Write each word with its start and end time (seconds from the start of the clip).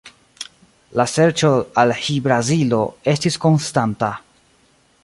La 1.01 1.05
serĉo 1.11 1.51
al 1.83 1.93
Hi-Brazilo 2.05 2.81
estis 3.13 3.39
konstanta. 3.47 4.11